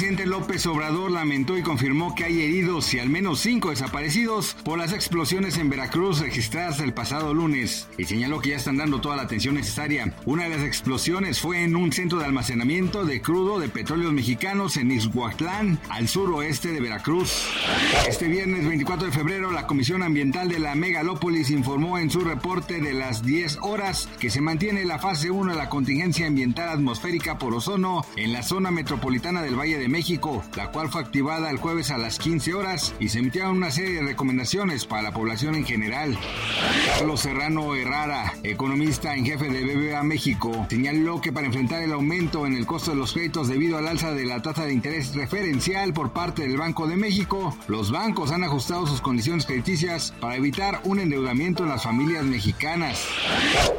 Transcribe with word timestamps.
Presidente 0.00 0.24
López 0.24 0.64
Obrador 0.64 1.10
lamentó 1.10 1.58
y 1.58 1.62
confirmó 1.62 2.14
que 2.14 2.24
hay 2.24 2.40
heridos 2.40 2.94
y 2.94 2.98
al 2.98 3.10
menos 3.10 3.40
cinco 3.40 3.68
desaparecidos 3.68 4.56
por 4.64 4.78
las 4.78 4.94
explosiones 4.94 5.58
en 5.58 5.68
Veracruz 5.68 6.20
registradas 6.20 6.80
el 6.80 6.94
pasado 6.94 7.34
lunes 7.34 7.86
y 7.98 8.06
señaló 8.06 8.40
que 8.40 8.48
ya 8.48 8.56
están 8.56 8.78
dando 8.78 9.02
toda 9.02 9.16
la 9.16 9.24
atención 9.24 9.56
necesaria. 9.56 10.14
Una 10.24 10.44
de 10.44 10.56
las 10.56 10.64
explosiones 10.64 11.38
fue 11.38 11.64
en 11.64 11.76
un 11.76 11.92
centro 11.92 12.18
de 12.18 12.24
almacenamiento 12.24 13.04
de 13.04 13.20
crudo 13.20 13.60
de 13.60 13.68
petróleos 13.68 14.14
mexicanos 14.14 14.78
en 14.78 14.90
Ixhuatlán, 14.90 15.78
al 15.90 16.08
suroeste 16.08 16.72
de 16.72 16.80
Veracruz. 16.80 17.44
Este 18.08 18.26
viernes 18.26 18.66
24 18.66 19.04
de 19.04 19.12
febrero, 19.12 19.52
la 19.52 19.66
Comisión 19.66 20.02
Ambiental 20.02 20.48
de 20.48 20.60
la 20.60 20.74
Megalópolis 20.76 21.50
informó 21.50 21.98
en 21.98 22.08
su 22.08 22.20
reporte 22.20 22.80
de 22.80 22.94
las 22.94 23.22
10 23.22 23.58
horas 23.60 24.08
que 24.18 24.30
se 24.30 24.40
mantiene 24.40 24.86
la 24.86 24.98
fase 24.98 25.30
1 25.30 25.52
de 25.52 25.58
la 25.58 25.68
contingencia 25.68 26.26
ambiental 26.26 26.70
atmosférica 26.70 27.36
por 27.36 27.52
ozono 27.52 28.02
en 28.16 28.32
la 28.32 28.42
zona 28.42 28.70
metropolitana 28.70 29.42
del 29.42 29.58
Valle 29.58 29.76
de 29.76 29.89
México, 29.90 30.42
la 30.56 30.70
cual 30.70 30.88
fue 30.88 31.02
activada 31.02 31.50
el 31.50 31.58
jueves 31.58 31.90
a 31.90 31.98
las 31.98 32.18
15 32.18 32.54
horas 32.54 32.94
y 33.00 33.08
se 33.08 33.18
emitieron 33.18 33.56
una 33.56 33.70
serie 33.70 33.94
de 33.94 34.02
recomendaciones 34.02 34.86
para 34.86 35.02
la 35.02 35.12
población 35.12 35.56
en 35.56 35.66
general. 35.66 36.16
Carlos 36.96 37.20
Serrano 37.20 37.74
Herrera, 37.74 38.34
economista 38.42 39.14
en 39.14 39.26
jefe 39.26 39.48
de 39.48 39.64
BBVA 39.64 40.02
México, 40.02 40.66
señaló 40.70 41.20
que 41.20 41.32
para 41.32 41.46
enfrentar 41.46 41.82
el 41.82 41.92
aumento 41.92 42.46
en 42.46 42.54
el 42.54 42.66
costo 42.66 42.92
de 42.92 42.96
los 42.96 43.12
créditos 43.12 43.48
debido 43.48 43.78
al 43.78 43.88
alza 43.88 44.12
de 44.12 44.24
la 44.24 44.40
tasa 44.40 44.64
de 44.64 44.72
interés 44.72 45.14
referencial 45.14 45.92
por 45.92 46.12
parte 46.12 46.42
del 46.42 46.56
Banco 46.56 46.86
de 46.86 46.96
México, 46.96 47.56
los 47.66 47.90
bancos 47.90 48.30
han 48.30 48.44
ajustado 48.44 48.86
sus 48.86 49.00
condiciones 49.00 49.46
crediticias 49.46 50.14
para 50.20 50.36
evitar 50.36 50.80
un 50.84 51.00
endeudamiento 51.00 51.64
en 51.64 51.70
las 51.70 51.82
familias 51.82 52.24
mexicanas. 52.24 53.04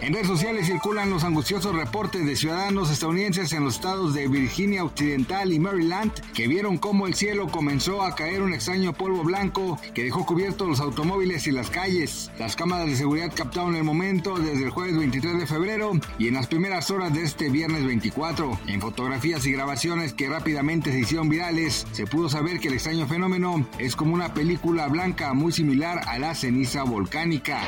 En 0.00 0.12
redes 0.12 0.28
sociales 0.28 0.66
circulan 0.66 1.10
los 1.10 1.24
angustiosos 1.24 1.74
reportes 1.74 2.24
de 2.24 2.36
ciudadanos 2.36 2.90
estadounidenses 2.90 3.52
en 3.52 3.64
los 3.64 3.74
estados 3.74 4.14
de 4.14 4.28
Virginia 4.28 4.84
Occidental 4.84 5.52
y 5.52 5.58
Maryland 5.58 5.95
que 6.34 6.48
vieron 6.48 6.78
cómo 6.78 7.06
el 7.06 7.14
cielo 7.14 7.48
comenzó 7.48 8.02
a 8.02 8.14
caer 8.14 8.42
un 8.42 8.52
extraño 8.52 8.92
polvo 8.92 9.22
blanco 9.24 9.78
que 9.94 10.04
dejó 10.04 10.26
cubiertos 10.26 10.68
los 10.68 10.80
automóviles 10.80 11.46
y 11.46 11.52
las 11.52 11.70
calles. 11.70 12.30
Las 12.38 12.56
cámaras 12.56 12.86
de 12.86 12.96
seguridad 12.96 13.32
captaron 13.34 13.76
el 13.76 13.84
momento 13.84 14.36
desde 14.36 14.64
el 14.64 14.70
jueves 14.70 14.96
23 14.96 15.38
de 15.38 15.46
febrero 15.46 15.92
y 16.18 16.28
en 16.28 16.34
las 16.34 16.46
primeras 16.46 16.90
horas 16.90 17.12
de 17.14 17.22
este 17.22 17.48
viernes 17.48 17.84
24. 17.86 18.58
En 18.66 18.80
fotografías 18.80 19.46
y 19.46 19.52
grabaciones 19.52 20.12
que 20.12 20.28
rápidamente 20.28 20.92
se 20.92 21.00
hicieron 21.00 21.28
virales, 21.28 21.86
se 21.92 22.06
pudo 22.06 22.28
saber 22.28 22.60
que 22.60 22.68
el 22.68 22.74
extraño 22.74 23.06
fenómeno 23.06 23.66
es 23.78 23.96
como 23.96 24.14
una 24.14 24.34
película 24.34 24.88
blanca 24.88 25.32
muy 25.32 25.52
similar 25.52 26.00
a 26.06 26.18
la 26.18 26.34
ceniza 26.34 26.82
volcánica. 26.82 27.62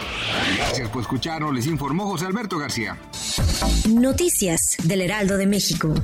Gracias 0.58 0.88
por 0.90 1.02
escucharnos, 1.02 1.54
les 1.54 1.66
informó 1.66 2.06
José 2.06 2.26
Alberto 2.26 2.58
García. 2.58 2.98
Noticias 3.88 4.76
del 4.84 5.02
Heraldo 5.02 5.36
de 5.36 5.46
México. 5.46 5.94